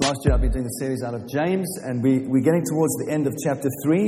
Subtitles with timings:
[0.00, 2.94] last year I've been doing a series out of James, and we, we're getting towards
[3.04, 4.06] the end of chapter 3.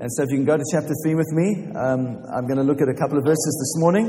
[0.00, 2.64] And so if you can go to chapter 3 with me, um, I'm going to
[2.64, 4.06] look at a couple of verses this morning.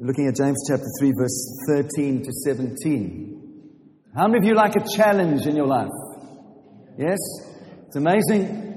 [0.00, 3.38] Looking at James chapter 3, verse 13 to 17.
[4.16, 5.90] How many of you like a challenge in your life?
[6.96, 7.18] Yes?
[7.86, 8.67] It's amazing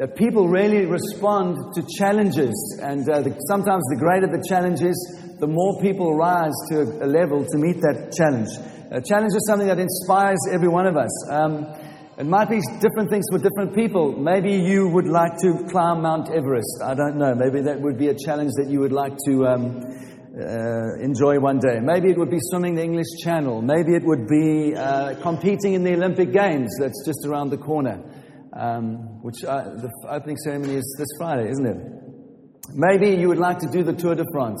[0.00, 2.56] that people really respond to challenges.
[2.80, 4.96] And uh, the, sometimes the greater the challenge is,
[5.38, 8.48] the more people rise to a, a level to meet that challenge.
[8.90, 11.12] A challenge is something that inspires every one of us.
[11.28, 11.68] Um,
[12.16, 14.16] it might be different things for different people.
[14.16, 16.80] Maybe you would like to climb Mount Everest.
[16.82, 17.34] I don't know.
[17.34, 19.84] Maybe that would be a challenge that you would like to um,
[20.32, 21.76] uh, enjoy one day.
[21.78, 23.60] Maybe it would be swimming the English Channel.
[23.60, 28.00] Maybe it would be uh, competing in the Olympic Games that's just around the corner
[28.52, 31.76] um, which uh, the opening ceremony is this Friday, isn't it?
[32.74, 34.60] Maybe you would like to do the Tour de France,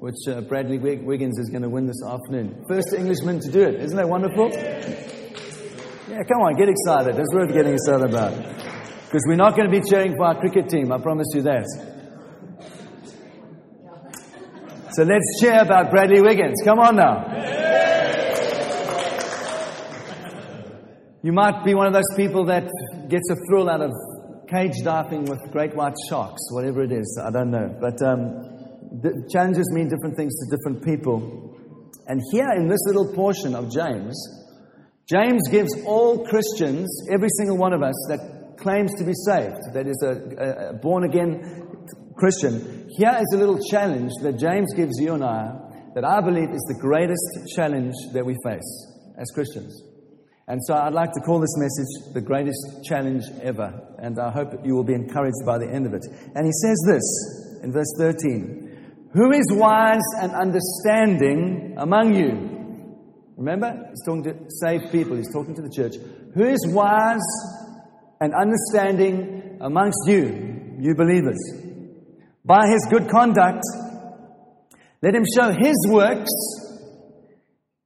[0.00, 2.64] which uh, Bradley Wiggins is going to win this afternoon.
[2.68, 3.74] First Englishman to do it.
[3.76, 4.50] Isn't that wonderful?
[4.50, 7.18] Yeah, come on, get excited.
[7.18, 8.34] It's worth getting excited about.
[9.06, 11.66] Because we're not going to be cheering for our cricket team, I promise you that.
[14.92, 16.60] So let's cheer about Bradley Wiggins.
[16.64, 17.47] Come on now.
[21.28, 22.64] You might be one of those people that
[23.10, 23.92] gets a thrill out of
[24.48, 27.20] cage diving with great white sharks, whatever it is.
[27.22, 27.68] I don't know.
[27.78, 31.54] But um, challenges mean different things to different people.
[32.06, 34.16] And here in this little portion of James,
[35.06, 39.86] James gives all Christians, every single one of us that claims to be saved, that
[39.86, 41.44] is a, a born again
[42.16, 45.44] Christian, here is a little challenge that James gives you and I
[45.94, 49.97] that I believe is the greatest challenge that we face as Christians.
[50.48, 53.70] And so I'd like to call this message the greatest challenge ever.
[53.98, 56.06] And I hope you will be encouraged by the end of it.
[56.34, 62.56] And he says this in verse 13 Who is wise and understanding among you?
[63.36, 65.96] Remember, he's talking to saved people, he's talking to the church.
[66.34, 67.20] Who is wise
[68.20, 71.38] and understanding amongst you, you believers?
[72.42, 73.62] By his good conduct,
[75.02, 76.30] let him show his works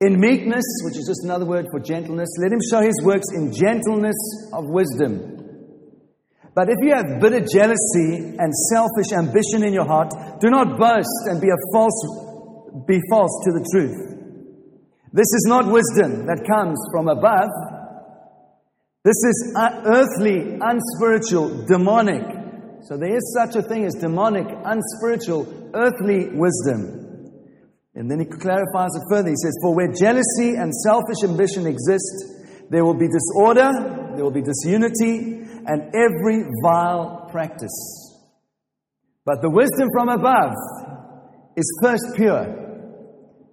[0.03, 3.53] in meekness, which is just another word for gentleness, let him show his works in
[3.53, 4.17] gentleness
[4.53, 5.39] of wisdom.
[6.55, 11.31] But if you have bitter jealousy and selfish ambition in your heart, do not boast
[11.31, 11.97] and be a false
[12.87, 14.13] be false to the truth.
[15.13, 17.51] This is not wisdom that comes from above.
[19.05, 22.25] This is earthly, unspiritual, demonic.
[22.85, 27.02] So there is such a thing as demonic, unspiritual, earthly wisdom.
[27.95, 29.29] And then he clarifies it further.
[29.29, 33.71] He says, For where jealousy and selfish ambition exist, there will be disorder,
[34.15, 38.19] there will be disunity, and every vile practice.
[39.25, 40.55] But the wisdom from above
[41.57, 42.47] is first pure,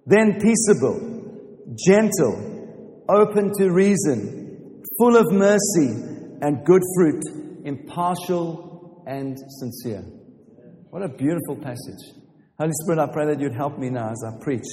[0.06, 5.88] then peaceable, gentle, open to reason, full of mercy
[6.42, 7.22] and good fruit,
[7.64, 10.02] impartial and sincere.
[10.90, 12.19] What a beautiful passage.
[12.60, 14.68] Holy Spirit, I pray that you'd help me now as I preach.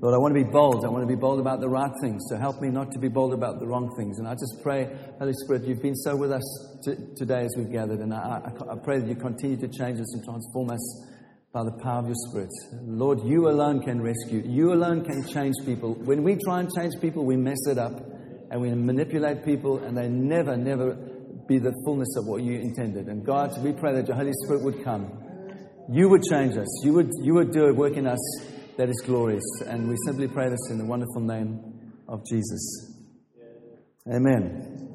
[0.00, 0.86] Lord, I want to be bold.
[0.86, 2.22] I want to be bold about the right things.
[2.30, 4.18] So help me not to be bold about the wrong things.
[4.18, 6.42] And I just pray, Holy Spirit, you've been so with us
[6.82, 7.98] t- today as we've gathered.
[7.98, 11.06] And I, I, I pray that you continue to change us and transform us
[11.52, 12.48] by the power of your Spirit.
[12.84, 14.42] Lord, you alone can rescue.
[14.42, 15.92] You alone can change people.
[15.92, 18.00] When we try and change people, we mess it up
[18.50, 20.94] and we manipulate people, and they never, never
[21.46, 23.08] be the fullness of what you intended.
[23.08, 25.19] And God, we pray that your Holy Spirit would come
[25.90, 26.68] you would change us.
[26.84, 28.20] You would, you would do a work in us
[28.76, 29.44] that is glorious.
[29.66, 31.58] And we simply pray this in the wonderful name
[32.08, 32.94] of Jesus.
[34.08, 34.86] Amen.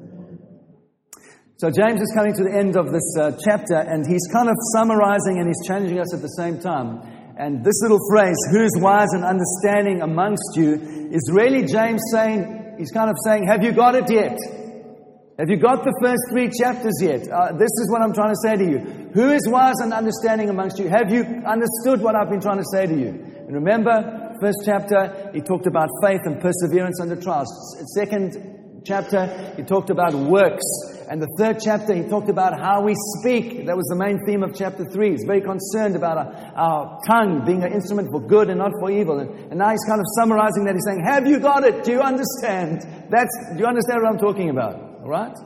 [1.58, 4.56] So, James is coming to the end of this uh, chapter, and he's kind of
[4.74, 7.00] summarizing and he's challenging us at the same time.
[7.38, 12.90] And this little phrase, who's wise and understanding amongst you, is really James saying, he's
[12.90, 14.36] kind of saying, Have you got it yet?
[15.38, 17.28] Have you got the first three chapters yet?
[17.28, 18.78] Uh, this is what I'm trying to say to you.
[19.12, 20.88] Who is wise and understanding amongst you?
[20.88, 23.12] Have you understood what I've been trying to say to you?
[23.44, 27.52] And remember, first chapter, he talked about faith and perseverance under trials.
[27.92, 30.64] Second chapter, he talked about works.
[31.04, 33.68] And the third chapter, he talked about how we speak.
[33.68, 35.20] That was the main theme of chapter three.
[35.20, 38.90] He's very concerned about our, our tongue being an instrument for good and not for
[38.90, 39.20] evil.
[39.20, 40.72] And, and now he's kind of summarizing that.
[40.72, 41.84] He's saying, Have you got it?
[41.84, 42.88] Do you understand?
[43.12, 44.85] That's, do you understand what I'm talking about?
[45.06, 45.38] All right?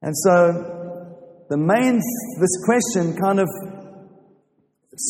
[0.00, 2.00] And so the main,
[2.40, 3.48] this question kind of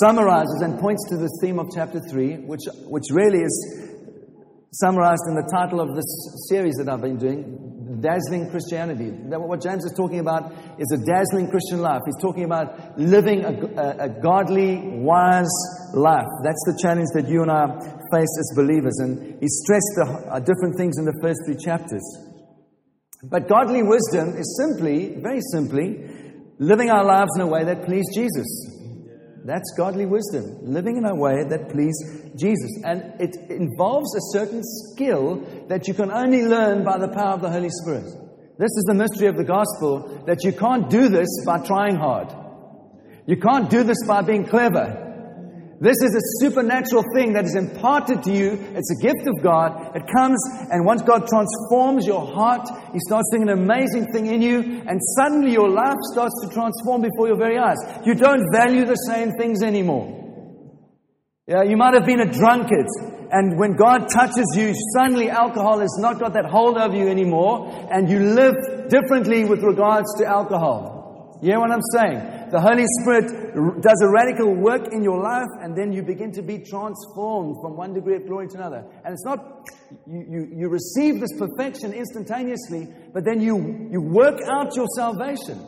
[0.02, 3.54] summarizes and points to the theme of chapter 3, which, which really is
[4.72, 6.10] summarized in the title of this
[6.48, 9.10] series that I've been doing, Dazzling Christianity.
[9.30, 12.02] What James is talking about is a dazzling Christian life.
[12.04, 15.54] He's talking about living a, a, a godly, wise
[15.94, 16.26] life.
[16.42, 17.78] That's the challenge that you and I
[18.10, 18.98] face as believers.
[18.98, 22.02] And he stressed the uh, different things in the first three chapters.
[23.28, 26.08] But godly wisdom is simply, very simply,
[26.58, 28.46] living our lives in a way that please Jesus.
[29.44, 31.96] That's godly wisdom, living in a way that please
[32.36, 32.70] Jesus.
[32.84, 35.36] And it involves a certain skill
[35.68, 38.04] that you can only learn by the power of the Holy Spirit.
[38.58, 42.32] This is the mystery of the gospel that you can't do this by trying hard.
[43.26, 45.05] You can't do this by being clever.
[45.78, 48.56] This is a supernatural thing that is imparted to you.
[48.72, 49.94] It's a gift of God.
[49.94, 50.40] It comes,
[50.70, 54.98] and once God transforms your heart, He starts doing an amazing thing in you, and
[55.18, 57.76] suddenly your life starts to transform before your very eyes.
[58.06, 60.24] You don't value the same things anymore.
[61.46, 62.86] Yeah, you might have been a drunkard,
[63.30, 67.88] and when God touches you, suddenly alcohol has not got that hold over you anymore,
[67.92, 68.54] and you live
[68.88, 71.38] differently with regards to alcohol.
[71.42, 72.35] You hear what I'm saying?
[72.50, 76.42] The Holy Spirit does a radical work in your life, and then you begin to
[76.42, 78.84] be transformed from one degree of glory to another.
[79.04, 79.68] And it's not,
[80.06, 85.58] you, you, you receive this perfection instantaneously, but then you, you work out your salvation.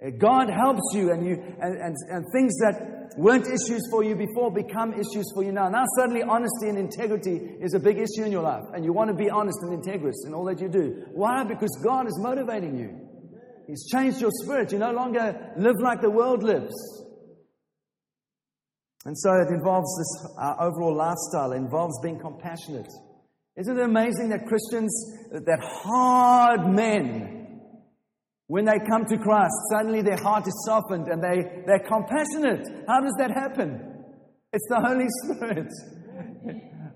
[0.00, 4.14] Uh, God helps you, and, you and, and, and things that weren't issues for you
[4.14, 5.68] before become issues for you now.
[5.68, 9.08] Now, suddenly, honesty and integrity is a big issue in your life, and you want
[9.08, 11.04] to be honest and integrous in all that you do.
[11.12, 11.44] Why?
[11.44, 13.09] Because God is motivating you.
[13.70, 14.72] He's changed your spirit.
[14.72, 16.74] You no longer live like the world lives.
[19.04, 22.90] And so it involves this uh, overall lifestyle, it involves being compassionate.
[23.56, 24.92] Isn't it amazing that Christians,
[25.30, 27.60] that hard men,
[28.48, 32.66] when they come to Christ, suddenly their heart is softened and they, they're compassionate?
[32.88, 34.04] How does that happen?
[34.52, 35.72] It's the Holy Spirit.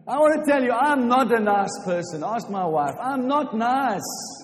[0.08, 2.24] I want to tell you, I'm not a nice person.
[2.24, 2.96] Ask my wife.
[3.00, 4.43] I'm not nice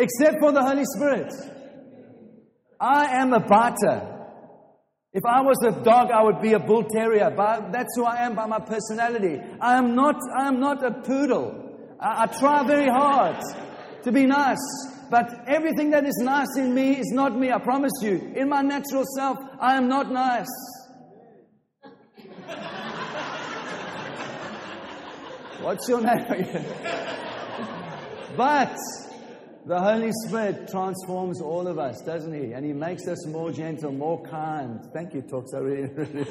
[0.00, 1.32] except for the Holy Spirit.
[2.80, 4.16] I am a biter.
[5.12, 7.30] If I was a dog, I would be a bull terrier.
[7.36, 9.40] But that's who I am by my personality.
[9.60, 11.96] I am not, I am not a poodle.
[12.00, 13.36] I, I try very hard
[14.04, 14.58] to be nice.
[15.10, 18.32] But everything that is nice in me is not me, I promise you.
[18.36, 20.46] In my natural self, I am not nice.
[25.60, 26.64] What's your name?
[28.36, 28.74] but
[29.66, 32.52] the Holy Spirit transforms all of us, doesn't He?
[32.52, 34.80] And He makes us more gentle, more kind.
[34.92, 35.52] Thank you, Talks.
[35.54, 36.26] I really, really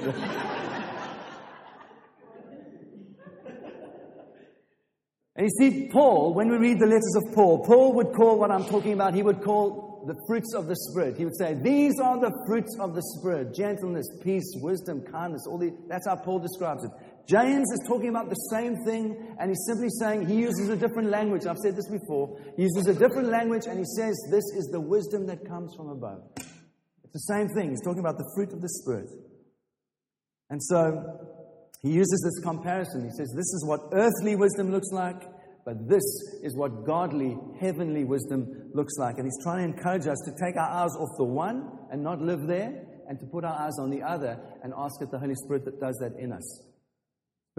[5.40, 8.52] And you see, Paul, when we read the letters of Paul, Paul would call what
[8.52, 11.16] I'm talking about, he would call the fruits of the Spirit.
[11.16, 15.46] He would say, These are the fruits of the Spirit gentleness, peace, wisdom, kindness.
[15.48, 16.92] All the, that's how Paul describes it.
[17.30, 21.12] James is talking about the same thing, and he's simply saying he uses a different
[21.12, 21.46] language.
[21.46, 22.40] I've said this before.
[22.56, 25.90] He uses a different language, and he says this is the wisdom that comes from
[25.90, 26.24] above.
[26.38, 27.70] It's the same thing.
[27.70, 29.10] He's talking about the fruit of the Spirit.
[30.50, 31.20] And so
[31.84, 33.04] he uses this comparison.
[33.04, 35.22] He says, This is what earthly wisdom looks like,
[35.66, 36.04] but this
[36.42, 39.18] is what godly, heavenly wisdom looks like.
[39.18, 42.22] And he's trying to encourage us to take our eyes off the one and not
[42.22, 45.36] live there, and to put our eyes on the other and ask it the Holy
[45.36, 46.69] Spirit that does that in us.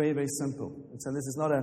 [0.01, 0.73] Very, very simple.
[0.93, 1.63] And so this is not a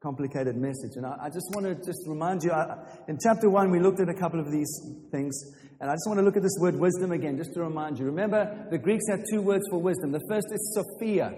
[0.00, 0.92] complicated message.
[0.94, 2.76] And I, I just want to just remind you, I,
[3.08, 4.70] in chapter one, we looked at a couple of these
[5.10, 5.34] things.
[5.80, 8.04] And I just want to look at this word wisdom again, just to remind you.
[8.04, 10.12] Remember, the Greeks had two words for wisdom.
[10.12, 11.34] The first is Sophia.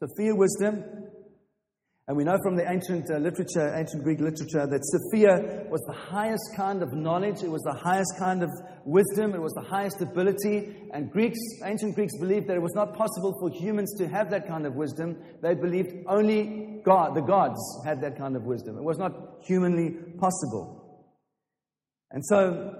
[0.00, 0.84] Sophia wisdom.
[2.06, 5.94] And we know from the ancient uh, literature, ancient Greek literature, that Sophia was the
[5.94, 7.42] highest kind of knowledge.
[7.42, 8.50] It was the highest kind of
[8.84, 9.34] wisdom.
[9.34, 10.76] It was the highest ability.
[10.92, 14.46] And Greeks, ancient Greeks believed that it was not possible for humans to have that
[14.46, 15.16] kind of wisdom.
[15.40, 18.76] They believed only God, the gods, had that kind of wisdom.
[18.76, 19.12] It was not
[19.46, 21.08] humanly possible.
[22.10, 22.74] And so,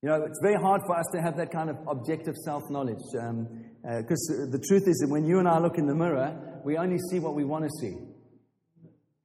[0.00, 3.02] you know, it's very hard for us to have that kind of objective self knowledge.
[3.84, 6.78] Because uh, the truth is that when you and I look in the mirror, we
[6.78, 7.94] only see what we want to see.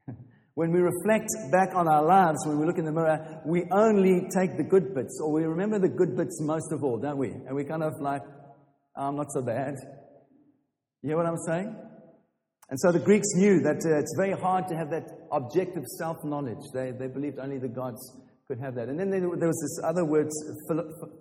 [0.54, 4.28] when we reflect back on our lives, when we look in the mirror, we only
[4.36, 7.30] take the good bits, or we remember the good bits most of all, don't we?
[7.30, 8.22] And we kind of like,
[8.98, 9.76] oh, I'm not so bad.
[11.04, 11.74] You hear what I'm saying?
[12.70, 16.18] And so the Greeks knew that uh, it's very hard to have that objective self
[16.26, 16.60] knowledge.
[16.74, 18.14] They, they believed only the gods
[18.50, 18.90] could have that.
[18.90, 20.28] And then there, was this other word,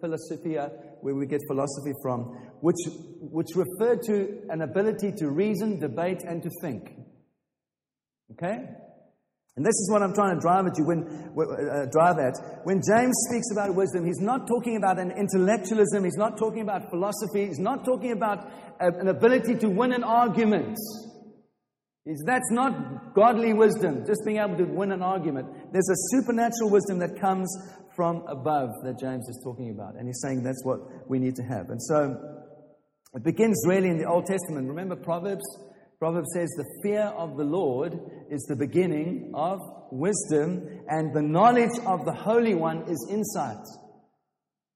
[0.01, 0.71] philosophia,
[1.03, 2.23] where we get philosophy from,
[2.63, 2.79] which,
[3.21, 6.89] which referred to an ability to reason, debate, and to think.
[8.33, 8.57] Okay?
[9.57, 11.05] And this is what I'm trying to drive at you when
[11.37, 12.65] uh, drive at.
[12.65, 16.89] When James speaks about wisdom, he's not talking about an intellectualism, he's not talking about
[16.89, 20.79] philosophy, he's not talking about an ability to win an argument.
[22.09, 25.49] Is that's not godly wisdom, just being able to win an argument.
[25.73, 27.49] There's a supernatural wisdom that comes
[27.95, 29.97] from above that James is talking about.
[29.97, 31.71] And he's saying that's what we need to have.
[31.71, 32.17] And so
[33.15, 34.69] it begins really in the Old Testament.
[34.69, 35.45] Remember Proverbs?
[35.99, 37.99] Proverbs says, The fear of the Lord
[38.31, 39.59] is the beginning of
[39.91, 43.65] wisdom, and the knowledge of the Holy One is insight.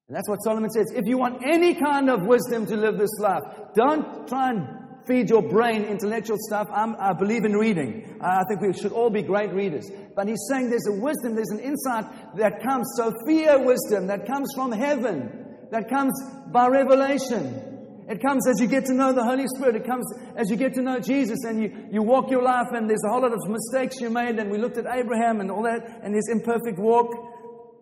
[0.09, 0.91] And that's what Solomon says.
[0.93, 5.29] If you want any kind of wisdom to live this life, don't try and feed
[5.29, 6.67] your brain intellectual stuff.
[6.71, 8.17] I'm, i believe in reading.
[8.21, 9.89] I think we should all be great readers.
[10.15, 12.05] But he's saying there's a wisdom, there's an insight
[12.37, 16.13] that comes, Sophia wisdom, that comes from heaven, that comes
[16.51, 17.73] by revelation.
[18.07, 19.75] It comes as you get to know the Holy Spirit.
[19.75, 20.05] It comes
[20.35, 23.09] as you get to know Jesus and you, you walk your life and there's a
[23.09, 26.13] whole lot of mistakes you made and we looked at Abraham and all that and
[26.13, 27.07] his imperfect walk.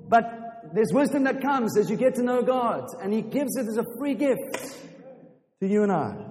[0.08, 3.68] But there's wisdom that comes as you get to know God and he gives it
[3.68, 4.78] as a free gift
[5.60, 6.31] to you and I.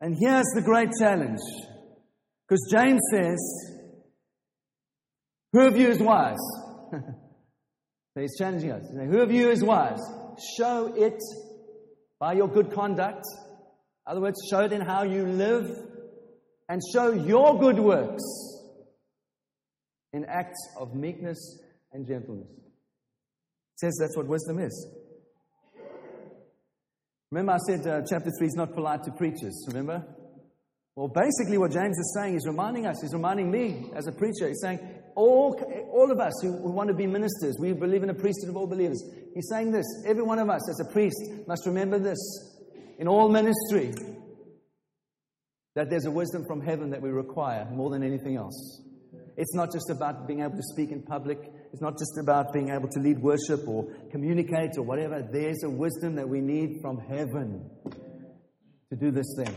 [0.00, 1.40] And here's the great challenge.
[2.48, 3.38] Because James says,
[5.52, 6.38] Who of you is wise?
[6.92, 8.82] so he's challenging us.
[8.92, 10.00] Who of you is wise?
[10.56, 11.18] Show it
[12.18, 13.24] by your good conduct.
[14.06, 15.70] In other words, show it in how you live
[16.68, 18.22] and show your good works
[20.12, 21.60] in acts of meekness
[21.92, 22.48] and gentleness.
[22.48, 24.88] It says that's what wisdom is.
[27.30, 30.04] Remember, I said uh, chapter 3 is not polite to preachers, remember?
[30.96, 34.48] Well, basically, what James is saying is reminding us, he's reminding me as a preacher,
[34.48, 34.80] he's saying,
[35.14, 35.54] all,
[35.92, 38.56] all of us who, who want to be ministers, we believe in a priesthood of
[38.56, 39.00] all believers.
[39.32, 42.18] He's saying this every one of us as a priest must remember this
[42.98, 43.92] in all ministry
[45.76, 48.82] that there's a wisdom from heaven that we require more than anything else.
[49.36, 51.38] It's not just about being able to speak in public.
[51.72, 55.22] It's not just about being able to lead worship or communicate or whatever.
[55.22, 57.70] There's a wisdom that we need from heaven
[58.90, 59.54] to do this thing.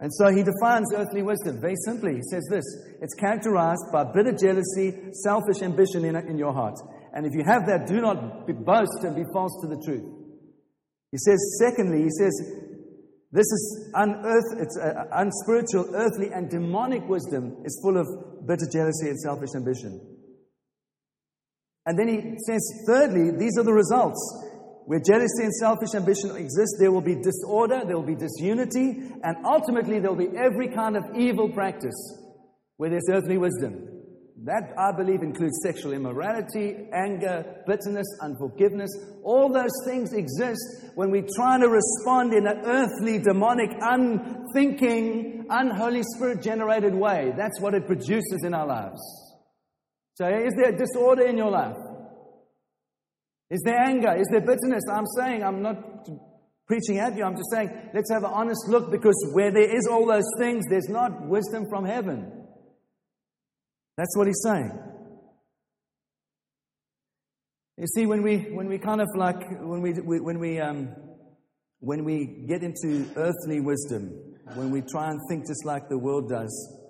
[0.00, 2.16] And so he defines earthly wisdom very simply.
[2.16, 2.64] He says this
[3.00, 4.92] it's characterized by bitter jealousy,
[5.22, 6.76] selfish ambition in, in your heart.
[7.12, 10.04] And if you have that, do not boast and be false to the truth.
[11.12, 12.32] He says, secondly, he says,
[13.30, 18.06] this is unearth, it's uh, unspiritual, earthly, and demonic wisdom is full of
[18.46, 20.13] bitter jealousy and selfish ambition.
[21.86, 24.20] And then he says, thirdly, these are the results.
[24.86, 29.36] Where jealousy and selfish ambition exist, there will be disorder, there will be disunity, and
[29.44, 31.94] ultimately there will be every kind of evil practice
[32.76, 33.88] where there's earthly wisdom.
[34.44, 38.90] That, I believe, includes sexual immorality, anger, bitterness, unforgiveness.
[39.22, 46.02] All those things exist when we try to respond in an earthly, demonic, unthinking, unholy
[46.14, 47.32] spirit generated way.
[47.38, 49.00] That's what it produces in our lives.
[50.14, 51.76] So, is there disorder in your life?
[53.50, 54.14] Is there anger?
[54.16, 54.84] Is there bitterness?
[54.92, 56.08] I'm saying, I'm not
[56.66, 57.24] preaching at you.
[57.24, 60.64] I'm just saying, let's have an honest look because where there is all those things,
[60.70, 62.30] there's not wisdom from heaven.
[63.96, 64.72] That's what he's saying.
[67.76, 70.94] You see, when we, when we kind of like, when we, when we, um,
[71.80, 74.10] when we get into earthly wisdom,
[74.54, 76.83] when we try and think just like the world does,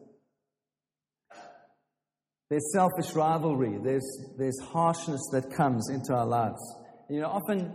[2.51, 4.07] there's selfish rivalry, there's,
[4.39, 6.61] there's harshness that comes into our lives.
[7.09, 7.73] You know, often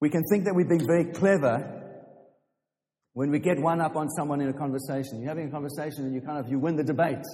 [0.00, 1.74] we can think that we've been very clever
[3.14, 5.20] when we get one up on someone in a conversation.
[5.20, 7.24] You're having a conversation and you kind of, you win the debate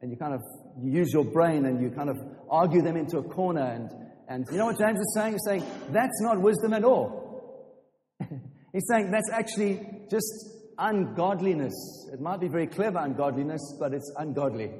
[0.00, 0.42] and you kind of
[0.80, 2.16] you use your brain and you kind of
[2.50, 3.62] argue them into a corner.
[3.62, 3.90] And,
[4.28, 5.32] and you know what James is saying?
[5.32, 7.72] He's saying that's not wisdom at all.
[8.72, 10.32] He's saying that's actually just
[10.78, 11.74] ungodliness.
[12.12, 14.70] It might be very clever ungodliness, but it's ungodly.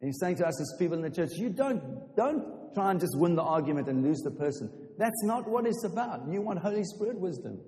[0.00, 3.00] And he's saying to us as people in the church, you don't, don't try and
[3.00, 4.70] just win the argument and lose the person.
[4.96, 6.28] That's not what it's about.
[6.30, 7.60] You want Holy Spirit wisdom.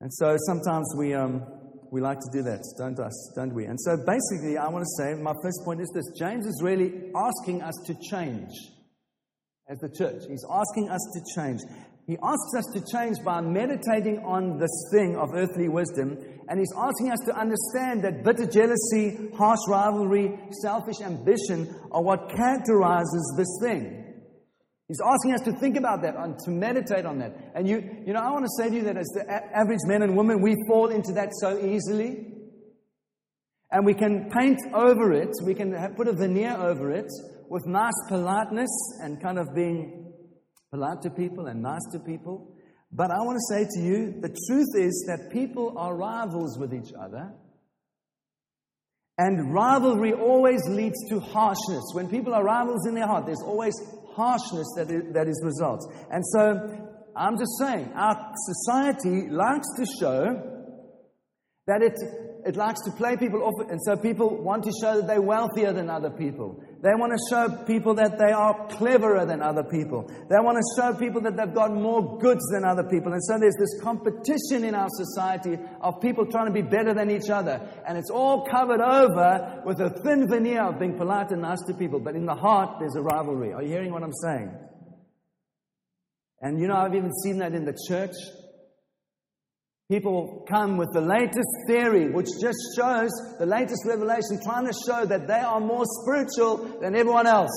[0.00, 1.42] And so sometimes we, um,
[1.90, 3.64] we like to do that, don't us, don't we?
[3.64, 7.10] And so basically, I want to say my first point is this James is really
[7.16, 8.50] asking us to change
[9.68, 10.22] as the church.
[10.28, 11.60] He's asking us to change.
[12.06, 16.18] He asks us to change by meditating on this thing of earthly wisdom,
[16.48, 22.28] and he's asking us to understand that bitter jealousy, harsh rivalry, selfish ambition are what
[22.28, 24.04] characterizes this thing.
[24.88, 27.52] He's asking us to think about that and to meditate on that.
[27.54, 29.24] And you, you know, I want to say to you that as the
[29.56, 32.32] average men and women, we fall into that so easily.
[33.70, 37.10] And we can paint over it, we can put a veneer over it
[37.48, 38.70] with nice politeness
[39.02, 40.03] and kind of being
[40.74, 42.36] polite to people and nice to people.
[42.90, 46.74] But I want to say to you, the truth is that people are rivals with
[46.74, 47.32] each other.
[49.16, 51.84] And rivalry always leads to harshness.
[51.92, 53.74] When people are rivals in their heart, there's always
[54.16, 55.86] harshness that is, that is results.
[56.10, 56.40] And so
[57.14, 58.16] I'm just saying, our
[58.50, 60.50] society likes to show
[61.66, 61.96] That it,
[62.44, 65.72] it likes to play people off, and so people want to show that they're wealthier
[65.72, 66.62] than other people.
[66.84, 70.06] They want to show people that they are cleverer than other people.
[70.28, 73.10] They want to show people that they've got more goods than other people.
[73.14, 77.10] And so there's this competition in our society of people trying to be better than
[77.10, 77.58] each other.
[77.88, 81.72] And it's all covered over with a thin veneer of being polite and nice to
[81.72, 82.00] people.
[82.00, 83.54] But in the heart, there's a rivalry.
[83.54, 84.54] Are you hearing what I'm saying?
[86.42, 88.12] And you know, I've even seen that in the church.
[89.90, 95.04] People come with the latest theory, which just shows the latest revelation, trying to show
[95.04, 97.52] that they are more spiritual than everyone else.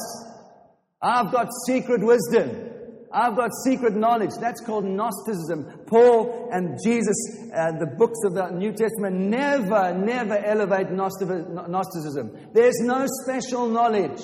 [1.01, 2.73] I've got secret wisdom.
[3.13, 4.31] I've got secret knowledge.
[4.41, 5.85] That's called Gnosticism.
[5.87, 7.15] Paul and Jesus,
[7.55, 12.37] uh, the books of the New Testament, never, never elevate Gnosticism.
[12.53, 14.21] There's no special knowledge.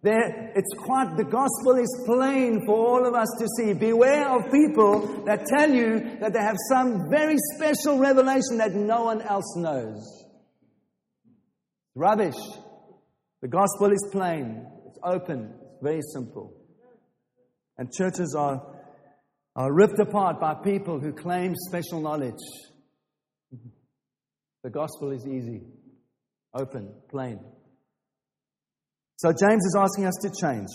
[0.00, 3.74] There, it's quite, the gospel is plain for all of us to see.
[3.74, 9.04] Beware of people that tell you that they have some very special revelation that no
[9.04, 10.24] one else knows.
[11.96, 12.36] Rubbish.
[13.40, 16.54] The gospel is plain, it's open, it's very simple.
[17.76, 18.66] And churches are,
[19.54, 22.34] are ripped apart by people who claim special knowledge.
[24.64, 25.62] The gospel is easy,
[26.52, 27.38] open, plain.
[29.18, 30.68] So James is asking us to change.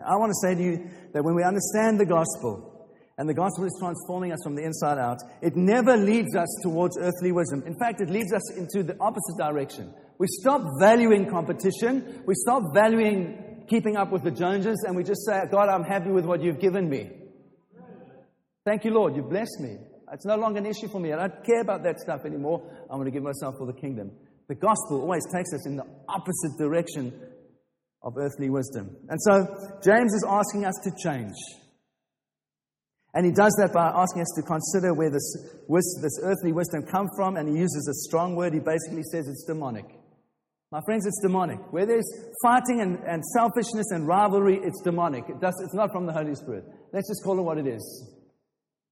[0.00, 3.64] I want to say to you that when we understand the gospel, and the gospel
[3.64, 7.64] is transforming us from the inside out, it never leads us towards earthly wisdom.
[7.66, 9.92] In fact, it leads us into the opposite direction.
[10.18, 15.26] We stop valuing competition, we stop valuing keeping up with the Joneses, and we just
[15.26, 17.10] say, God, I'm happy with what you've given me.
[18.64, 19.76] Thank you, Lord, you've blessed me.
[20.14, 21.12] It's no longer an issue for me.
[21.12, 22.62] I don't care about that stuff anymore.
[22.88, 24.12] I'm going to give myself for the kingdom.
[24.48, 27.12] The gospel always takes us in the opposite direction
[28.02, 28.96] of earthly wisdom.
[29.08, 29.44] And so
[29.84, 31.34] James is asking us to change.
[33.14, 35.36] And he does that by asking us to consider where this,
[36.00, 38.54] this earthly wisdom comes from, and he uses a strong word.
[38.54, 39.86] He basically says it's demonic.
[40.70, 41.58] My friends, it's demonic.
[41.72, 42.08] Where there's
[42.42, 45.24] fighting and, and selfishness and rivalry, it's demonic.
[45.28, 46.64] It does, it's not from the Holy Spirit.
[46.92, 48.14] Let's just call it what it is.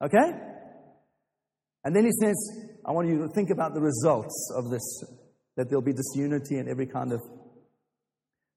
[0.03, 0.33] Okay?
[1.85, 2.35] And then he says,
[2.85, 5.05] I want you to think about the results of this
[5.57, 7.21] that there'll be disunity and every kind of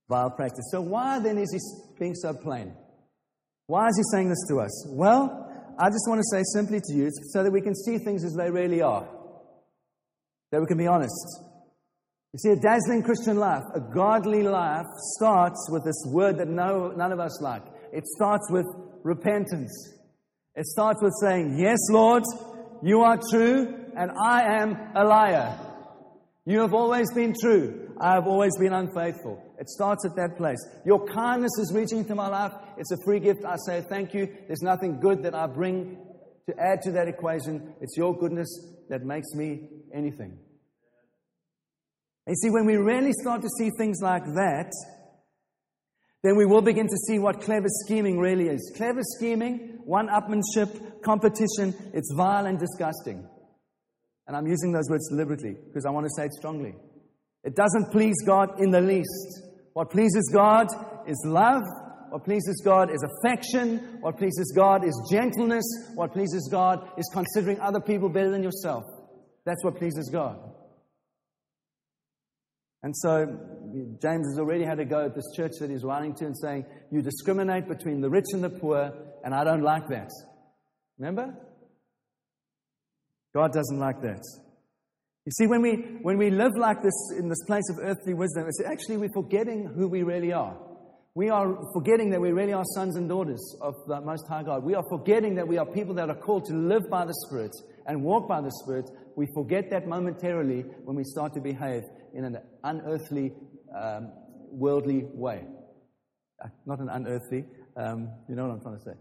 [0.09, 0.65] vile practice.
[0.71, 1.59] So, why then is he
[1.99, 2.73] being so plain?
[3.67, 4.87] Why is he saying this to us?
[4.89, 5.45] Well,
[5.79, 8.33] I just want to say simply to you so that we can see things as
[8.33, 9.07] they really are,
[10.51, 11.45] that we can be honest.
[12.33, 14.85] You see, a dazzling Christian life, a godly life,
[15.15, 17.63] starts with this word that no, none of us like.
[17.91, 18.65] It starts with
[19.03, 19.95] repentance.
[20.55, 22.23] It starts with saying, Yes, Lord,
[22.83, 25.68] you are true, and I am a liar.
[26.49, 27.93] You have always been true.
[28.01, 29.39] I have always been unfaithful.
[29.59, 30.57] It starts at that place.
[30.83, 32.51] Your kindness is reaching into my life.
[32.75, 33.45] It's a free gift.
[33.45, 34.27] I say thank you.
[34.47, 35.95] There's nothing good that I bring
[36.47, 37.75] to add to that equation.
[37.81, 38.49] It's your goodness
[38.89, 40.39] that makes me anything.
[42.25, 44.71] And see, when we really start to see things like that,
[46.23, 48.73] then we will begin to see what clever scheming really is.
[48.75, 53.27] Clever scheming, one upmanship, competition, it's vile and disgusting.
[54.29, 56.75] And I'm using those words deliberately because I want to say it strongly.
[57.43, 59.41] It doesn't please God in the least.
[59.73, 60.67] What pleases God
[61.07, 61.63] is love.
[62.11, 63.97] What pleases God is affection.
[64.01, 65.65] What pleases God is gentleness.
[65.95, 68.83] What pleases God is considering other people better than yourself.
[69.45, 70.37] That's what pleases God.
[72.83, 73.25] And so
[73.99, 76.65] James has already had a go at this church that he's writing to and saying,
[76.91, 80.11] You discriminate between the rich and the poor, and I don't like that.
[80.99, 81.35] Remember?
[83.33, 84.21] God doesn't like that.
[85.25, 88.45] You see, when we, when we live like this in this place of earthly wisdom,
[88.47, 90.57] it's actually we're forgetting who we really are.
[91.15, 94.63] We are forgetting that we really are sons and daughters of the Most High God.
[94.63, 97.51] We are forgetting that we are people that are called to live by the Spirit
[97.85, 98.89] and walk by the Spirit.
[99.15, 103.33] We forget that momentarily when we start to behave in an unearthly,
[103.77, 104.11] um,
[104.51, 105.43] worldly way.
[106.43, 107.43] Uh, not an unearthly,
[107.75, 108.97] um, you know what I'm trying to say.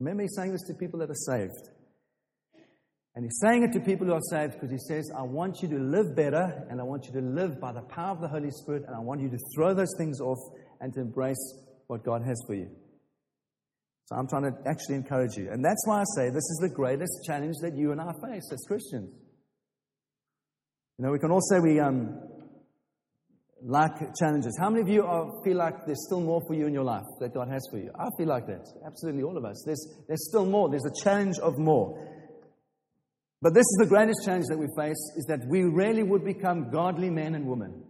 [0.00, 1.68] Remember, saying this to people that are saved.
[3.18, 5.66] And he's saying it to people who are saved because he says, I want you
[5.70, 8.52] to live better and I want you to live by the power of the Holy
[8.52, 10.38] Spirit and I want you to throw those things off
[10.80, 12.68] and to embrace what God has for you.
[14.04, 15.50] So I'm trying to actually encourage you.
[15.50, 18.48] And that's why I say this is the greatest challenge that you and I face
[18.52, 19.12] as Christians.
[20.96, 22.22] You know, we can all say we um,
[23.64, 24.56] like challenges.
[24.60, 27.02] How many of you are, feel like there's still more for you in your life
[27.18, 27.90] that God has for you?
[27.98, 28.64] I feel like that.
[28.86, 29.60] Absolutely all of us.
[29.66, 30.70] There's, there's still more.
[30.70, 32.14] There's a challenge of more.
[33.40, 36.70] But this is the greatest challenge that we face is that we really would become
[36.70, 37.84] godly men and women,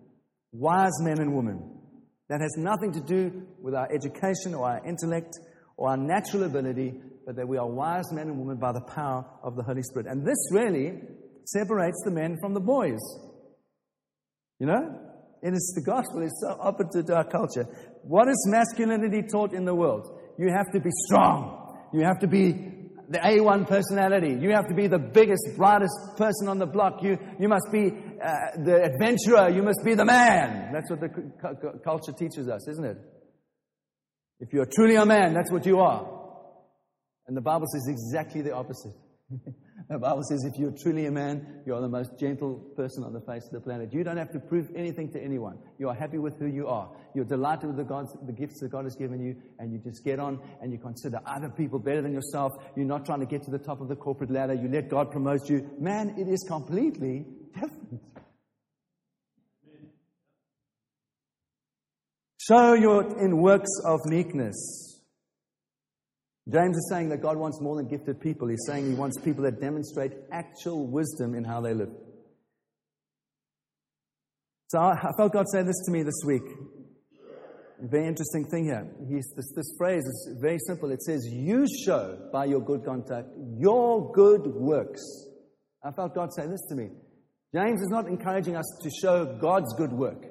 [0.52, 1.76] wise men and women.
[2.28, 5.32] That has nothing to do with our education or our intellect
[5.78, 9.24] or our natural ability, but that we are wise men and women by the power
[9.42, 10.06] of the Holy Spirit.
[10.06, 11.00] And this really
[11.44, 13.00] separates the men from the boys.
[14.58, 15.00] You know?
[15.40, 17.64] It's the gospel is so opposite to our culture.
[18.02, 20.20] What is masculinity taught in the world?
[20.38, 21.88] You have to be strong.
[21.94, 22.77] You have to be
[23.08, 24.36] the A1 personality.
[24.38, 27.02] You have to be the biggest, brightest person on the block.
[27.02, 29.48] You, you must be uh, the adventurer.
[29.48, 30.72] You must be the man.
[30.72, 32.98] That's what the cu- culture teaches us, isn't it?
[34.40, 36.06] If you're truly a man, that's what you are.
[37.26, 38.94] And the Bible says exactly the opposite.
[39.88, 43.12] The Bible says if you're truly a man, you are the most gentle person on
[43.12, 43.92] the face of the planet.
[43.92, 45.58] You don't have to prove anything to anyone.
[45.78, 46.90] You are happy with who you are.
[47.14, 50.04] You're delighted with the, God's, the gifts that God has given you, and you just
[50.04, 52.52] get on and you consider other people better than yourself.
[52.76, 54.54] You're not trying to get to the top of the corporate ladder.
[54.54, 55.70] You let God promote you.
[55.78, 58.02] Man, it is completely different.
[62.38, 64.87] Show your in works of meekness.
[66.50, 68.48] James is saying that God wants more than gifted people.
[68.48, 71.90] He's saying he wants people that demonstrate actual wisdom in how they live.
[74.68, 76.42] So I felt God say this to me this week.
[77.80, 78.86] Very interesting thing here.
[79.08, 80.90] He's, this, this phrase is very simple.
[80.90, 85.00] It says, You show by your good conduct your good works.
[85.84, 86.88] I felt God say this to me.
[87.54, 90.26] James is not encouraging us to show God's good work.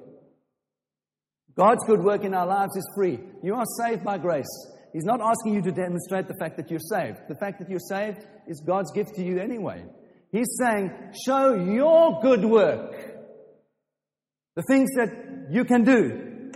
[1.56, 3.18] God's good work in our lives is free.
[3.42, 4.46] You are saved by grace.
[4.92, 7.18] He's not asking you to demonstrate the fact that you're saved.
[7.28, 9.84] The fact that you're saved is God's gift to you anyway.
[10.32, 10.90] He's saying,
[11.26, 12.92] show your good work.
[14.56, 16.52] The things that you can do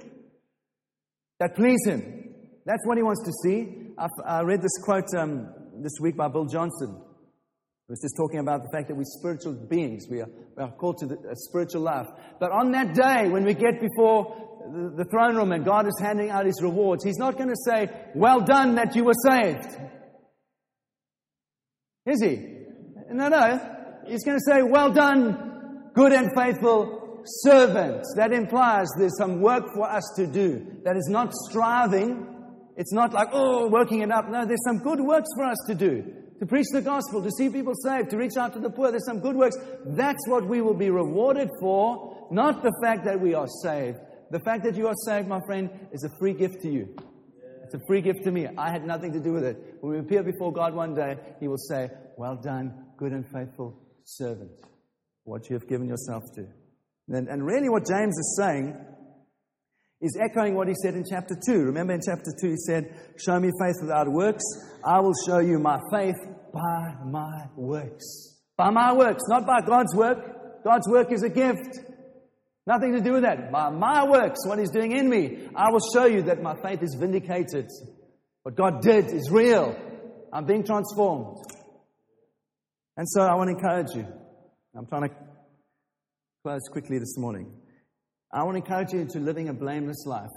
[1.39, 2.35] that please Him.
[2.65, 3.93] That's what He wants to see.
[4.27, 7.01] I read this quote um, this week by Bill Johnson.
[7.89, 10.07] He was just talking about the fact that we're spiritual beings.
[10.11, 12.07] We are, we are called to the, a spiritual life.
[12.41, 16.31] But on that day, when we get before the, throne room and God is handing
[16.31, 19.67] out his rewards, he's not going to say, Well done that you were saved.
[22.07, 22.37] Is he?
[23.11, 24.03] No, no.
[24.07, 28.05] He's going to say, Well done, good and faithful servant.
[28.17, 30.81] That implies there's some work for us to do.
[30.85, 32.29] That is not striving.
[32.77, 34.31] It's not like, oh, working it up.
[34.31, 36.15] No, there's some good works for us to do.
[36.41, 38.91] To preach the gospel, to see people saved, to reach out to the poor.
[38.91, 39.57] There's some good works.
[39.87, 43.99] That's what we will be rewarded for, not the fact that we are saved.
[44.33, 46.89] The fact that you are saved, my friend, is a free gift to you.
[47.65, 48.49] It's a free gift to me.
[48.57, 49.77] I had nothing to do with it.
[49.83, 53.79] When we appear before God one day, He will say, Well done, good and faithful
[54.05, 54.53] servant,
[55.25, 56.47] what you have given yourself to.
[57.09, 58.75] And, and really, what James is saying
[60.01, 61.65] is echoing what he said in chapter 2.
[61.65, 62.85] Remember in chapter 2, he said,
[63.23, 64.45] Show me faith without works.
[64.83, 66.17] I will show you my faith
[66.55, 68.39] by my works.
[68.57, 70.65] By my works, not by God's work.
[70.65, 71.92] God's work is a gift.
[72.67, 73.51] Nothing to do with that.
[73.51, 76.83] By my works, what He's doing in me, I will show you that my faith
[76.83, 77.69] is vindicated.
[78.45, 79.77] What God did is real.
[80.33, 81.37] I'm being transformed.
[82.97, 84.07] And so I want to encourage you.
[84.77, 85.15] I'm trying to
[86.43, 87.53] close quickly this morning.
[88.33, 90.31] I want to encourage you into living a blameless life.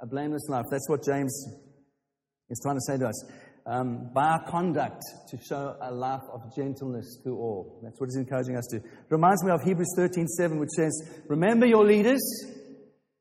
[0.00, 0.64] A blameless life.
[0.70, 1.32] That's what James
[2.48, 3.24] is trying to say to us
[3.66, 7.80] um, by our conduct to show a life of gentleness to all.
[7.82, 8.76] That's what he's encouraging us to.
[8.76, 10.92] It reminds me of Hebrews 13 7, which says,
[11.28, 12.20] Remember your leaders.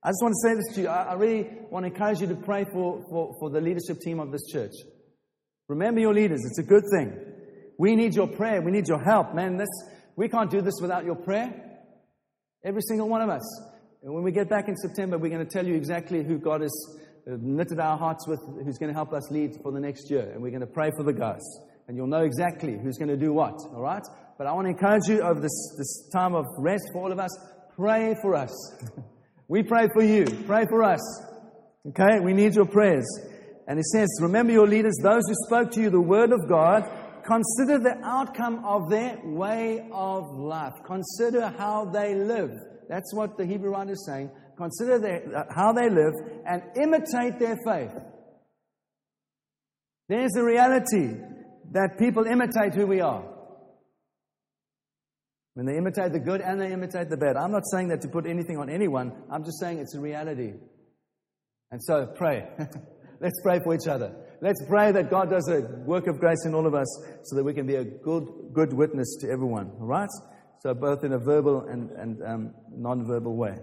[0.01, 0.87] I just want to say this to you.
[0.87, 4.19] I, I really want to encourage you to pray for, for, for the leadership team
[4.19, 4.71] of this church.
[5.67, 6.41] Remember your leaders.
[6.45, 7.13] It's a good thing.
[7.77, 8.61] We need your prayer.
[8.61, 9.35] We need your help.
[9.35, 9.69] Man, this,
[10.15, 11.53] we can't do this without your prayer.
[12.63, 13.43] Every single one of us.
[14.01, 16.63] And when we get back in September, we're going to tell you exactly who God
[16.63, 16.99] is
[17.37, 20.31] knitted our hearts with who's going to help us lead for the next year.
[20.31, 21.43] And we're going to pray for the guys.
[21.87, 24.03] And you'll know exactly who's going to do what, all right?
[24.37, 27.19] But I want to encourage you over this, this time of rest for all of
[27.19, 27.35] us,
[27.75, 28.51] pray for us.
[29.47, 30.25] we pray for you.
[30.45, 31.01] Pray for us.
[31.87, 32.19] Okay?
[32.21, 33.05] We need your prayers.
[33.67, 36.89] And it says, Remember your leaders, those who spoke to you the word of God.
[37.25, 40.73] Consider the outcome of their way of life.
[40.85, 42.51] Consider how they live.
[42.87, 46.13] That's what the Hebrew writer is saying consider their, how they live,
[46.45, 47.95] and imitate their faith.
[50.09, 51.15] There's a reality
[51.71, 53.23] that people imitate who we are.
[55.53, 57.35] When they imitate the good and they imitate the bad.
[57.35, 60.53] I'm not saying that to put anything on anyone, I'm just saying it's a reality.
[61.71, 62.47] And so pray.
[63.21, 64.15] Let's pray for each other.
[64.41, 66.87] Let's pray that God does a work of grace in all of us
[67.23, 69.71] so that we can be a good, good witness to everyone.
[69.79, 70.09] All right?
[70.61, 73.55] So, both in a verbal and, and um, non verbal way.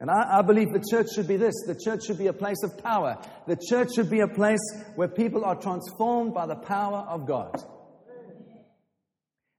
[0.00, 1.54] And I, I, believe the church should be this.
[1.66, 3.18] The church should be a place of power.
[3.48, 4.60] The church should be a place
[4.94, 7.56] where people are transformed by the power of God.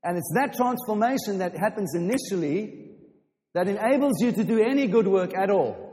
[0.03, 2.91] And it's that transformation that happens initially
[3.53, 5.89] that enables you to do any good work at all.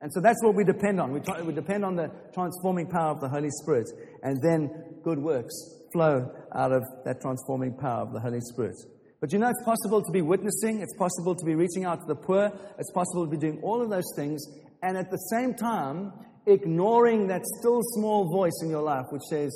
[0.00, 1.12] And so that's what we depend on.
[1.12, 3.86] We, try, we depend on the transforming power of the Holy Spirit.
[4.22, 4.70] And then
[5.04, 5.52] good works
[5.92, 8.76] flow out of that transforming power of the Holy Spirit.
[9.20, 12.06] But you know, it's possible to be witnessing, it's possible to be reaching out to
[12.06, 14.42] the poor, it's possible to be doing all of those things,
[14.82, 16.12] and at the same time,
[16.46, 19.52] ignoring that still small voice in your life which says,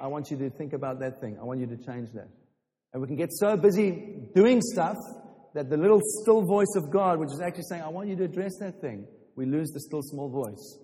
[0.00, 2.28] I want you to think about that thing, I want you to change that.
[2.92, 4.96] And we can get so busy doing stuff
[5.54, 8.24] that the little still voice of God, which is actually saying, I want you to
[8.24, 10.78] address that thing, we lose the still small voice.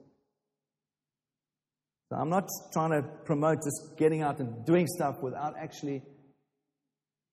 [2.09, 6.03] So I'm not trying to promote just getting out and doing stuff without actually.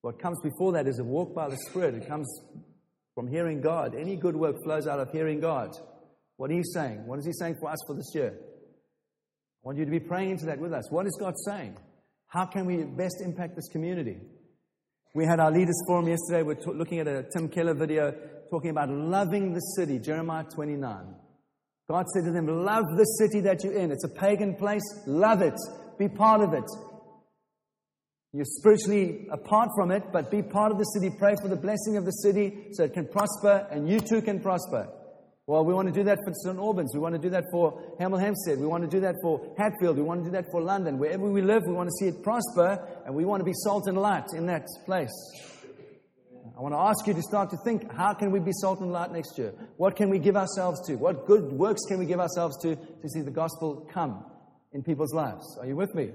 [0.02, 1.96] What comes before that is a walk by the Spirit.
[1.96, 2.28] It comes
[3.16, 3.96] from hearing God.
[3.96, 5.76] Any good work flows out of hearing God.
[6.38, 7.06] What are you saying?
[7.08, 8.34] What is He saying for us for this year?
[8.38, 10.90] I want you to be praying into that with us.
[10.92, 11.78] What is God saying?
[12.28, 14.18] How can we best impact this community?
[15.16, 16.44] We had our leaders forum yesterday.
[16.44, 18.14] We're t- looking at a Tim Keller video
[18.52, 21.16] talking about loving the city, Jeremiah 29.
[21.90, 23.92] God said to them, Love the city that you're in.
[23.92, 24.84] It's a pagan place.
[25.08, 25.56] Love it.
[25.98, 26.66] Be part of it.
[28.34, 31.10] You're spiritually apart from it, but be part of the city.
[31.18, 34.42] Pray for the blessing of the city so it can prosper and you too can
[34.42, 34.90] prosper.
[35.48, 36.58] Well, we want to do that for St.
[36.58, 36.92] Albans.
[36.94, 38.60] We want to do that for Hemel Hempstead.
[38.60, 39.96] We want to do that for Hatfield.
[39.96, 40.98] We want to do that for London.
[40.98, 43.88] Wherever we live, we want to see it prosper and we want to be salt
[43.88, 45.14] and light in that place.
[46.58, 48.92] I want to ask you to start to think how can we be salt and
[48.92, 49.54] light next year?
[49.78, 50.96] What can we give ourselves to?
[50.96, 54.26] What good works can we give ourselves to to see the gospel come
[54.74, 55.58] in people's lives?
[55.62, 56.12] Are you with me?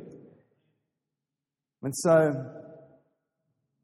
[1.82, 2.32] And so,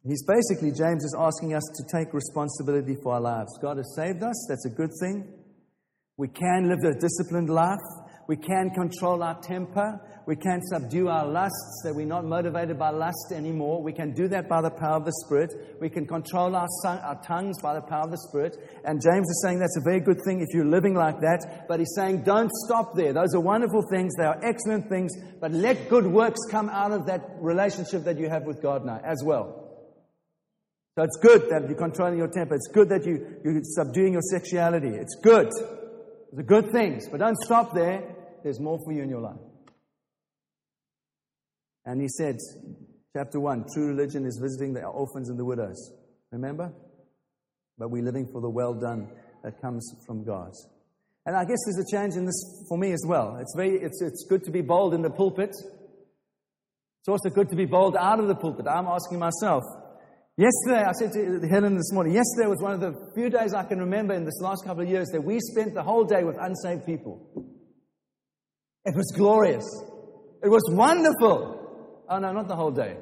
[0.04, 3.58] he's basically, James is asking us to take responsibility for our lives.
[3.60, 5.26] God has saved us, that's a good thing.
[6.16, 7.78] We can live a disciplined life.
[8.28, 10.00] We can control our temper.
[10.26, 13.82] We can subdue our lusts, that we're not motivated by lust anymore.
[13.82, 15.78] We can do that by the power of the Spirit.
[15.80, 18.58] We can control our, our tongues by the power of the Spirit.
[18.84, 21.64] And James is saying that's a very good thing if you're living like that.
[21.66, 23.14] But he's saying don't stop there.
[23.14, 24.12] Those are wonderful things.
[24.18, 25.12] They are excellent things.
[25.40, 29.00] But let good works come out of that relationship that you have with God now
[29.02, 29.64] as well.
[30.98, 32.56] So it's good that you're controlling your temper.
[32.56, 34.88] It's good that you, you're subduing your sexuality.
[34.88, 35.48] It's good.
[36.34, 37.08] They're good things.
[37.08, 38.16] But don't stop there.
[38.42, 39.40] There's more for you in your life.
[41.84, 42.36] And he said,
[43.16, 45.92] chapter 1, true religion is visiting the orphans and the widows.
[46.30, 46.72] Remember?
[47.78, 49.08] But we're living for the well done
[49.42, 50.52] that comes from God.
[51.24, 53.36] And I guess there's a change in this for me as well.
[53.40, 55.50] It's, very, it's, it's good to be bold in the pulpit.
[55.50, 58.66] It's also good to be bold out of the pulpit.
[58.66, 59.62] I'm asking myself.
[60.36, 63.64] Yesterday, I said to Helen this morning, yesterday was one of the few days I
[63.64, 66.36] can remember in this last couple of years that we spent the whole day with
[66.38, 67.57] unsaved people.
[68.88, 69.64] It was glorious.
[70.42, 72.02] It was wonderful.
[72.08, 72.96] Oh, no, not the whole day.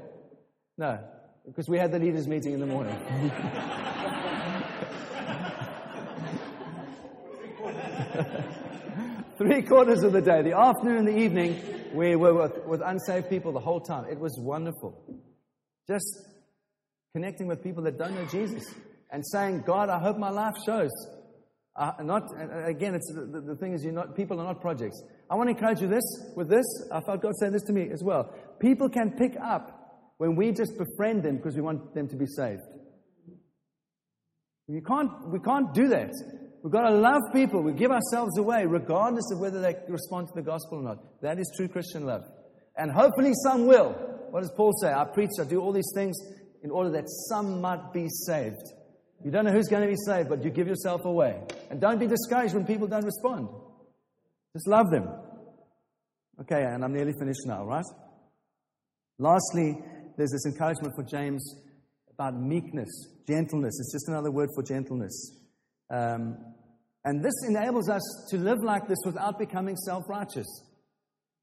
[0.76, 0.98] No,
[1.46, 2.96] because we had the leaders' meeting in the morning.
[9.38, 11.62] Three quarters of the day, the afternoon and the evening,
[11.94, 14.06] we were with, with unsaved people the whole time.
[14.10, 15.00] It was wonderful.
[15.86, 16.26] Just
[17.14, 18.64] connecting with people that don't know Jesus
[19.12, 20.90] and saying, God, I hope my life shows.
[21.76, 22.24] Uh, not
[22.64, 25.00] again, it's the, the thing is, you're not people are not projects.
[25.30, 26.04] I want to encourage you this
[26.36, 26.64] with this.
[26.92, 28.32] I felt God saying this to me as well.
[28.60, 32.26] People can pick up when we just befriend them because we want them to be
[32.26, 32.62] saved.
[34.68, 36.10] We can't, we can't do that.
[36.62, 37.62] We've got to love people.
[37.62, 41.22] We give ourselves away regardless of whether they respond to the gospel or not.
[41.22, 42.24] That is true Christian love.
[42.76, 43.92] And hopefully some will.
[44.30, 44.92] What does Paul say?
[44.92, 46.16] I preach, I do all these things
[46.62, 48.56] in order that some might be saved.
[49.24, 51.40] You don't know who's going to be saved, but you give yourself away.
[51.70, 53.48] And don't be discouraged when people don't respond.
[54.56, 55.06] Just love them.
[56.40, 57.84] Okay, and I'm nearly finished now, right?
[59.18, 59.76] Lastly,
[60.16, 61.44] there's this encouragement for James
[62.14, 62.88] about meekness,
[63.28, 63.78] gentleness.
[63.78, 65.42] It's just another word for gentleness.
[65.90, 66.38] Um,
[67.04, 70.46] and this enables us to live like this without becoming self righteous.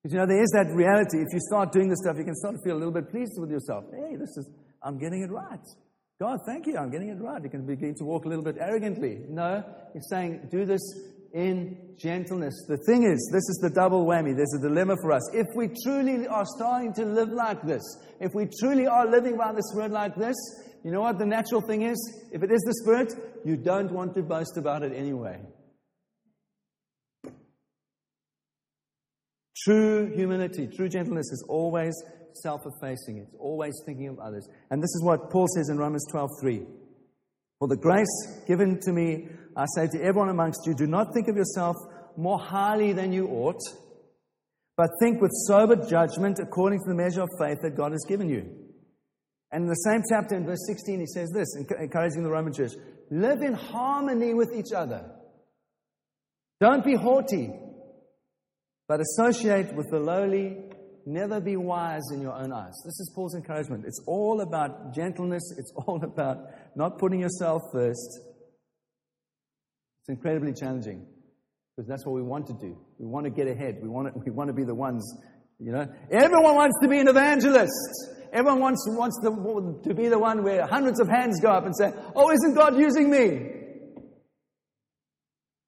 [0.02, 1.20] Because you know, there is that reality.
[1.20, 3.34] If you start doing this stuff, you can start to feel a little bit pleased
[3.38, 3.84] with yourself.
[3.94, 4.50] Hey, this is,
[4.82, 5.62] I'm getting it right.
[6.20, 7.44] God, thank you, I'm getting it right.
[7.44, 9.20] You can begin to walk a little bit arrogantly.
[9.30, 10.82] No, he's saying, do this
[11.34, 12.54] in gentleness.
[12.68, 14.36] The thing is, this is the double whammy.
[14.36, 15.24] There's a dilemma for us.
[15.34, 17.82] If we truly are starting to live like this,
[18.20, 20.36] if we truly are living by the Spirit like this,
[20.84, 21.98] you know what the natural thing is?
[22.32, 23.14] If it is the Spirit,
[23.46, 25.40] you don't want to boast about it anyway.
[29.64, 31.94] True humility, true gentleness is always
[32.42, 34.48] self effacing, it's always thinking of others.
[34.70, 36.66] And this is what Paul says in Romans 12 3.
[37.60, 41.28] For the grace given to me, I say to everyone amongst you, do not think
[41.28, 41.76] of yourself
[42.18, 43.62] more highly than you ought,
[44.76, 48.30] but think with sober judgment according to the measure of faith that God has given
[48.30, 48.50] you.
[49.52, 52.72] And in the same chapter, in verse 16, he says this, encouraging the Roman church
[53.12, 55.12] live in harmony with each other.
[56.60, 57.52] Don't be haughty,
[58.88, 60.58] but associate with the lowly.
[61.06, 62.74] Never be wise in your own eyes.
[62.86, 63.84] This is Paul's encouragement.
[63.86, 66.38] It's all about gentleness, it's all about
[66.76, 68.22] not putting yourself first.
[70.04, 71.06] It's incredibly challenging
[71.74, 72.78] because that's what we want to do.
[73.00, 73.80] We want to get ahead.
[73.82, 75.02] We want to, we want to be the ones,
[75.60, 75.88] you know.
[76.12, 77.72] Everyone wants to be an evangelist.
[78.34, 81.74] Everyone wants, wants the, to be the one where hundreds of hands go up and
[81.74, 83.52] say, Oh, isn't God using me?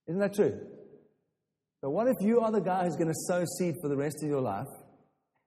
[0.07, 0.59] Isn't that true?
[1.81, 4.17] But what if you are the guy who's going to sow seed for the rest
[4.21, 4.67] of your life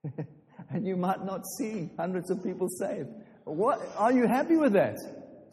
[0.71, 3.09] and you might not see hundreds of people saved?
[3.43, 4.95] What, are you happy with that?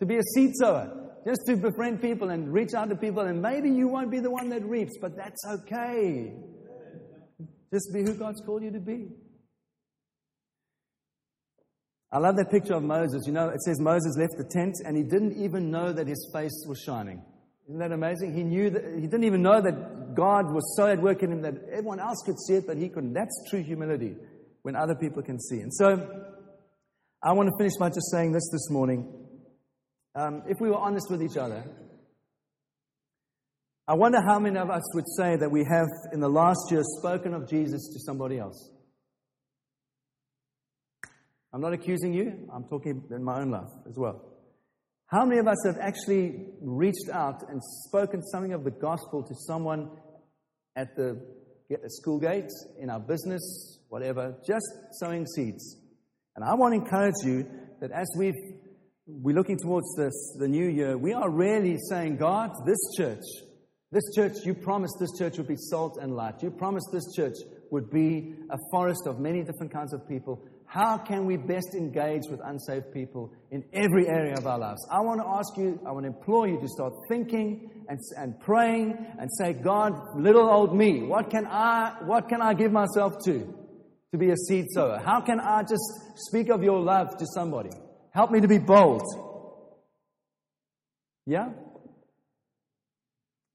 [0.01, 1.06] To be a seed sower?
[1.27, 4.31] Just to befriend people and reach out to people, and maybe you won't be the
[4.31, 6.33] one that reaps, but that's okay.
[7.73, 9.09] Just be who God's called you to be.
[12.13, 13.25] I love that picture of Moses.
[13.27, 16.31] You know, it says Moses left the tent and he didn't even know that his
[16.33, 17.21] face was shining.
[17.69, 18.33] Isn't that amazing?
[18.33, 21.43] He knew that he didn't even know that God was so at work in him
[21.43, 23.13] that everyone else could see it, but he couldn't.
[23.13, 24.15] That's true humility
[24.63, 25.59] when other people can see.
[25.59, 26.09] And so
[27.21, 29.26] I want to finish by just saying this this morning.
[30.17, 31.63] Um, if we were honest with each other,
[33.87, 36.81] I wonder how many of us would say that we have in the last year
[36.99, 38.71] spoken of Jesus to somebody else.
[41.53, 44.25] I'm not accusing you, I'm talking in my own life as well.
[45.09, 49.35] How many of us have actually reached out and spoken something of the gospel to
[49.47, 49.91] someone
[50.77, 51.21] at the
[51.89, 52.51] school gate,
[52.81, 55.77] in our business, whatever, just sowing seeds?
[56.35, 57.47] And I want to encourage you
[57.81, 58.35] that as we've,
[59.07, 63.23] we're looking towards this, the new year, we are really saying, God, this church,
[63.93, 66.43] this church, you promised this church would be salt and light.
[66.43, 67.37] You promised this church
[67.71, 70.45] would be a forest of many different kinds of people.
[70.67, 74.85] How can we best engage with unsaved people in every area of our lives?
[74.91, 78.41] I want to ask you, I want to implore you to start thinking and, and
[78.41, 83.15] praying and say, God, little old me, what can I, what can I give myself
[83.27, 83.55] to?
[84.11, 84.99] To be a seed sower.
[84.99, 85.85] How can I just
[86.17, 87.71] speak of your love to somebody?
[88.17, 89.03] Help me to be bold.
[91.27, 91.51] Yeah?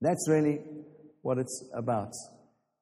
[0.00, 0.60] That's really
[1.22, 2.12] what it's about.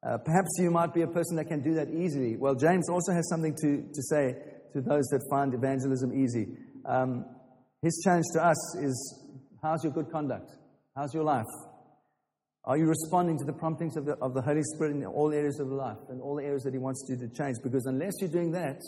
[0.07, 2.37] Uh, perhaps you might be a person that can do that easily.
[2.37, 4.37] Well, James also has something to, to say
[4.75, 6.49] to those that find evangelism easy.
[6.85, 7.25] Um,
[7.81, 9.25] his challenge to us is
[9.63, 10.51] how's your good conduct?
[10.95, 11.47] How's your life?
[12.65, 15.59] Are you responding to the promptings of the, of the Holy Spirit in all areas
[15.61, 17.57] of life and all the areas that He wants you to change?
[17.63, 18.83] Because unless you're doing that,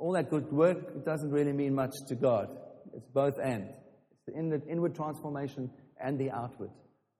[0.00, 2.48] all that good work doesn't really mean much to God.
[2.94, 3.68] It's both and.
[4.10, 6.70] It's the inward, inward transformation and the outward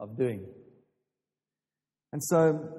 [0.01, 0.47] of doing.
[2.12, 2.73] And so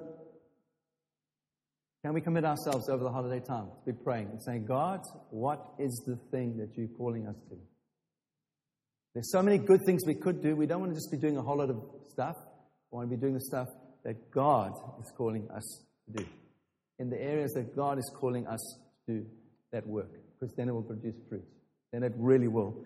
[2.04, 5.64] can we commit ourselves over the holiday time to be praying and saying, God, what
[5.78, 7.58] is the thing that you're calling us to?
[9.14, 10.56] There's so many good things we could do.
[10.56, 11.78] We don't want to just be doing a whole lot of
[12.10, 12.38] stuff.
[12.92, 13.68] We want to be doing the stuff
[14.04, 16.30] that God is calling us to do.
[16.98, 19.26] In the areas that God is calling us to do
[19.72, 21.46] that work, because then it will produce fruit.
[21.92, 22.84] Then it really will.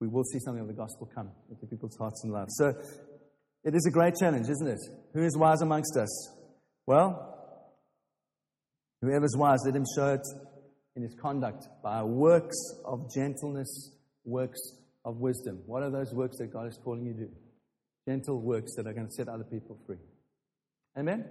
[0.00, 2.54] We will see something of the gospel come into people's hearts and lives.
[2.56, 2.74] So
[3.64, 4.80] it is a great challenge, isn't it?
[5.12, 6.34] Who is wise amongst us?
[6.86, 7.36] Well,
[9.02, 10.26] whoever's wise, let him show it
[10.96, 14.60] in his conduct by works of gentleness, works
[15.04, 15.60] of wisdom.
[15.66, 17.30] What are those works that God is calling you to do?
[18.08, 19.98] Gentle works that are going to set other people free.
[20.98, 21.26] Amen?